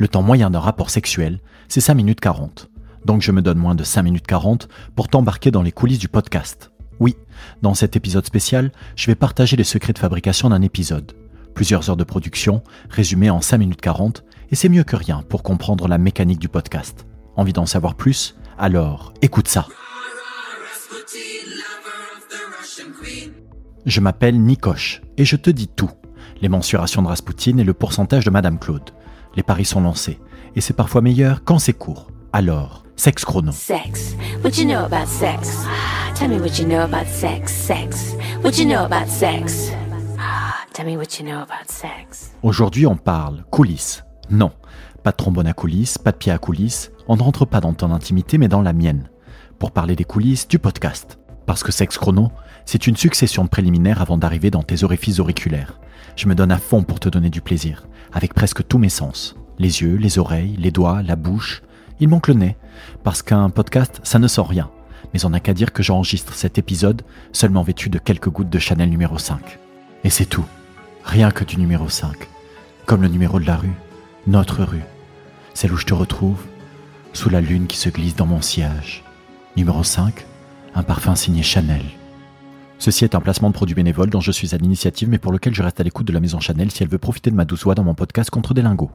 [0.00, 2.70] Le temps moyen d'un rapport sexuel, c'est 5 minutes 40.
[3.04, 6.06] Donc je me donne moins de 5 minutes 40 pour t'embarquer dans les coulisses du
[6.06, 6.70] podcast.
[7.00, 7.16] Oui,
[7.62, 11.14] dans cet épisode spécial, je vais partager les secrets de fabrication d'un épisode.
[11.52, 14.22] Plusieurs heures de production, résumées en 5 minutes 40,
[14.52, 17.04] et c'est mieux que rien pour comprendre la mécanique du podcast.
[17.34, 18.36] Envie d'en savoir plus?
[18.56, 19.66] Alors, écoute ça.
[23.84, 25.90] Je m'appelle Nikoche et je te dis tout.
[26.40, 28.92] Les mensurations de Rasputin et le pourcentage de Madame Claude.
[29.38, 30.18] Les paris sont lancés
[30.56, 32.10] et c'est parfois meilleur quand c'est court.
[32.32, 33.52] Alors, sexe chrono.
[33.52, 34.16] Sex.
[34.42, 35.64] What you know about sex?
[36.16, 37.52] Tell me what you know about sex.
[37.52, 38.16] Sex.
[38.42, 39.70] What you know about sex?
[40.72, 42.32] Tell me what you know about sex.
[42.42, 44.02] Aujourd'hui, on parle coulisses.
[44.28, 44.50] Non,
[45.04, 46.90] pas de trombone à coulisses, pas de pied à coulisses.
[47.06, 49.08] On ne rentre pas dans ton intimité, mais dans la mienne.
[49.60, 51.20] Pour parler des coulisses du podcast.
[51.46, 52.32] Parce que sexe chrono,
[52.64, 55.78] c'est une succession de préliminaires avant d'arriver dans tes orifices auriculaires.
[56.16, 59.36] Je me donne à fond pour te donner du plaisir, avec presque tous mes sens.
[59.58, 61.62] Les yeux, les oreilles, les doigts, la bouche.
[62.00, 62.56] Il manque le nez,
[63.02, 64.70] parce qu'un podcast, ça ne sort rien.
[65.12, 68.58] Mais on n'a qu'à dire que j'enregistre cet épisode seulement vêtu de quelques gouttes de
[68.58, 69.58] Chanel numéro 5.
[70.04, 70.44] Et c'est tout.
[71.04, 72.14] Rien que du numéro 5.
[72.86, 73.74] Comme le numéro de la rue.
[74.26, 74.84] Notre rue.
[75.54, 76.44] Celle où je te retrouve,
[77.12, 79.02] sous la lune qui se glisse dans mon sillage.
[79.56, 80.26] Numéro 5,
[80.74, 81.84] un parfum signé Chanel.
[82.78, 85.54] Ceci est un placement de produit bénévole dont je suis à l'initiative mais pour lequel
[85.54, 87.64] je reste à l'écoute de la maison Chanel si elle veut profiter de ma douce
[87.64, 88.92] voix dans mon podcast contre des lingots.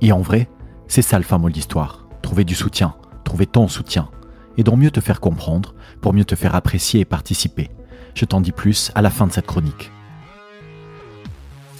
[0.00, 0.48] Et en vrai,
[0.88, 2.06] c'est ça le fin mot de l'histoire.
[2.22, 4.08] Trouver du soutien, trouver ton soutien.
[4.56, 7.70] Et donc mieux te faire comprendre, pour mieux te faire apprécier et participer.
[8.14, 9.90] Je t'en dis plus à la fin de cette chronique.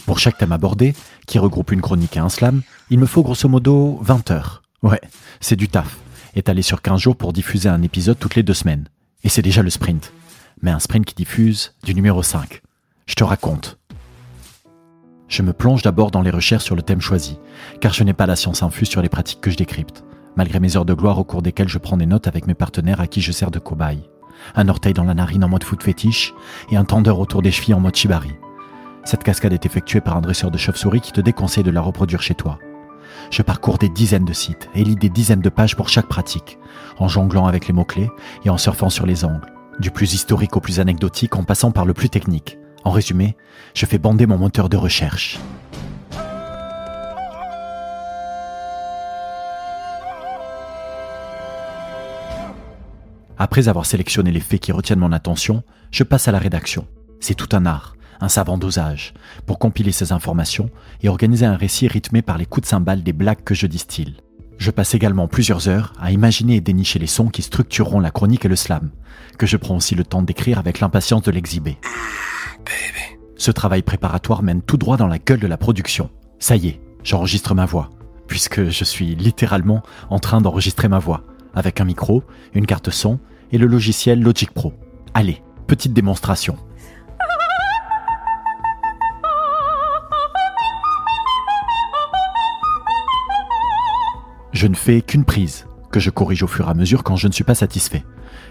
[0.06, 0.94] Pour chaque thème abordé,
[1.27, 4.62] qui regroupe une chronique et un slam, il me faut grosso modo 20 heures.
[4.82, 5.00] Ouais,
[5.40, 5.96] c'est du taf.
[6.36, 8.88] Étalé sur 15 jours pour diffuser un épisode toutes les deux semaines.
[9.22, 10.12] Et c'est déjà le sprint.
[10.62, 12.62] Mais un sprint qui diffuse du numéro 5.
[13.06, 13.78] Je te raconte.
[15.28, 17.38] Je me plonge d'abord dans les recherches sur le thème choisi,
[17.80, 20.05] car je n'ai pas la science infuse sur les pratiques que je décrypte,
[20.36, 23.00] malgré mes heures de gloire au cours desquelles je prends des notes avec mes partenaires
[23.00, 24.08] à qui je sers de cobaye.
[24.55, 26.34] Un orteil dans la narine en mode foot fétiche
[26.70, 28.33] et un tendeur autour des chevilles en mode shibari.
[29.05, 32.23] Cette cascade est effectuée par un dresseur de chauve-souris qui te déconseille de la reproduire
[32.23, 32.58] chez toi.
[33.30, 36.58] Je parcours des dizaines de sites et lis des dizaines de pages pour chaque pratique,
[36.98, 38.11] en jonglant avec les mots-clés
[38.45, 41.85] et en surfant sur les angles, du plus historique au plus anecdotique en passant par
[41.85, 42.58] le plus technique.
[42.85, 43.36] En résumé,
[43.74, 45.39] je fais bander mon moteur de recherche.
[53.36, 56.86] Après avoir sélectionné les faits qui retiennent mon attention, je passe à la rédaction.
[57.20, 59.12] C'est tout un art, un savant dosage,
[59.45, 60.70] pour compiler ces informations
[61.02, 64.17] et organiser un récit rythmé par les coups de cymbales des blagues que je distille.
[64.59, 68.45] Je passe également plusieurs heures à imaginer et dénicher les sons qui structureront la chronique
[68.45, 68.91] et le slam,
[69.39, 71.79] que je prends aussi le temps d'écrire avec l'impatience de l'exhiber.
[73.37, 76.11] Ce travail préparatoire mène tout droit dans la gueule de la production.
[76.39, 77.91] Ça y est, j'enregistre ma voix,
[78.27, 82.23] puisque je suis littéralement en train d'enregistrer ma voix, avec un micro,
[82.55, 83.19] une carte son
[83.53, 84.73] et le logiciel Logic Pro.
[85.15, 86.57] Allez, petite démonstration.
[94.55, 97.27] Je ne fais qu'une prise, que je corrige au fur et à mesure quand je
[97.27, 98.05] ne suis pas satisfait.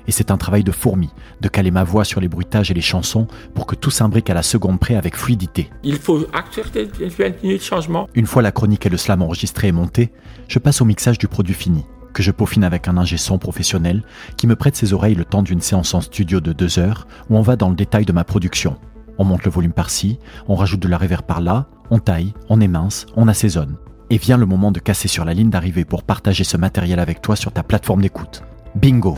[0.05, 1.09] Et c'est un travail de fourmi,
[1.39, 3.25] de caler ma voix sur les bruitages et les chansons
[3.55, 5.69] pour que tout s'imbrique à la seconde près avec fluidité.
[5.81, 8.09] Il faut accepter de changement.
[8.15, 10.11] Une fois la chronique et le slam enregistrés et montés,
[10.49, 14.03] je passe au mixage du produit fini, que je peaufine avec un ingé son professionnel
[14.35, 17.37] qui me prête ses oreilles le temps d'une séance en studio de deux heures où
[17.37, 18.75] on va dans le détail de ma production.
[19.17, 23.05] On monte le volume par-ci, on rajoute de la réverb par-là, on taille, on émince,
[23.15, 23.77] on assaisonne.
[24.09, 27.21] Et vient le moment de casser sur la ligne d'arrivée pour partager ce matériel avec
[27.21, 28.43] toi sur ta plateforme d'écoute.
[28.75, 29.17] Bingo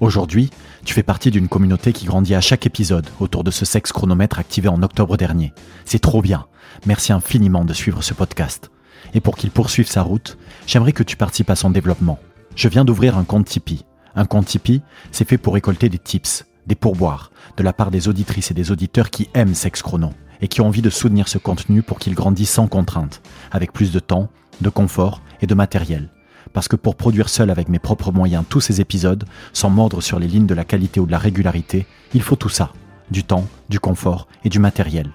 [0.00, 0.50] Aujourd'hui,
[0.84, 4.38] tu fais partie d'une communauté qui grandit à chaque épisode autour de ce sexe chronomètre
[4.38, 5.54] activé en octobre dernier.
[5.84, 6.46] C'est trop bien.
[6.86, 8.70] Merci infiniment de suivre ce podcast.
[9.14, 10.36] Et pour qu'il poursuive sa route,
[10.66, 12.18] j'aimerais que tu participes à son développement.
[12.56, 13.84] Je viens d'ouvrir un compte Tipeee.
[14.16, 18.08] Un compte Tipeee, c'est fait pour récolter des tips, des pourboires, de la part des
[18.08, 20.10] auditrices et des auditeurs qui aiment Sex Chrono
[20.40, 23.92] et qui ont envie de soutenir ce contenu pour qu'il grandisse sans contrainte, avec plus
[23.92, 24.28] de temps,
[24.60, 26.10] de confort et de matériel.
[26.52, 30.18] Parce que pour produire seul avec mes propres moyens tous ces épisodes, sans mordre sur
[30.18, 32.72] les lignes de la qualité ou de la régularité, il faut tout ça.
[33.10, 35.10] Du temps, du confort et du matériel.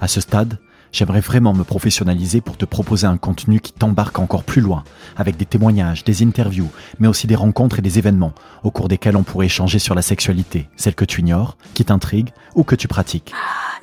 [0.00, 0.58] À ce stade,
[0.92, 4.84] j'aimerais vraiment me professionnaliser pour te proposer un contenu qui t'embarque encore plus loin,
[5.16, 9.16] avec des témoignages, des interviews, mais aussi des rencontres et des événements, au cours desquels
[9.16, 12.86] on pourrait échanger sur la sexualité, celle que tu ignores, qui t'intrigue ou que tu
[12.86, 13.32] pratiques.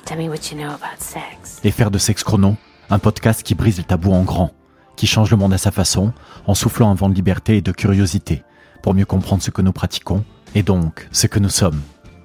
[0.06, 1.60] Tell me what you know about sex.
[1.62, 2.56] Et faire de Sex Chrono
[2.90, 4.52] un podcast qui brise le tabou en grand,
[4.96, 6.12] qui change le monde à sa façon,
[6.46, 8.42] en soufflant un vent de liberté et de curiosité,
[8.82, 10.24] pour mieux comprendre ce que nous pratiquons,
[10.56, 11.80] et donc ce que nous sommes.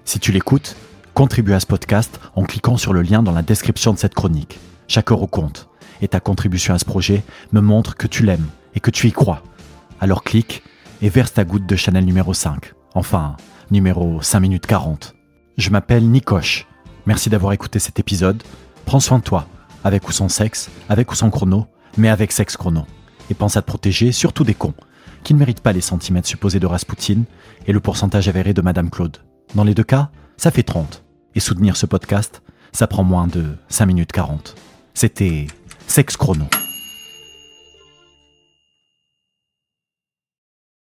[0.05, 0.75] Si tu l'écoutes,
[1.13, 4.59] contribue à ce podcast en cliquant sur le lien dans la description de cette chronique.
[4.87, 5.69] Chaque euro compte.
[6.01, 9.11] Et ta contribution à ce projet me montre que tu l'aimes et que tu y
[9.11, 9.41] crois.
[9.99, 10.63] Alors clique
[11.01, 12.73] et verse ta goutte de Chanel numéro 5.
[12.93, 13.37] Enfin,
[13.71, 15.15] numéro 5 minutes 40.
[15.57, 16.67] Je m'appelle Nicoche.
[17.05, 18.43] Merci d'avoir écouté cet épisode.
[18.85, 19.47] Prends soin de toi,
[19.83, 21.67] avec ou sans sexe, avec ou sans chrono,
[21.97, 22.85] mais avec sexe chrono.
[23.29, 24.73] Et pense à te protéger, surtout des cons,
[25.23, 27.23] qui ne méritent pas les centimètres supposés de Rasputin
[27.65, 29.17] et le pourcentage avéré de Madame Claude.
[29.55, 31.03] Dans les deux cas, ça fait 30.
[31.35, 32.41] Et soutenir ce podcast,
[32.71, 34.55] ça prend moins de 5 minutes 40.
[34.95, 35.47] C'était
[35.87, 36.45] Sexe Chrono.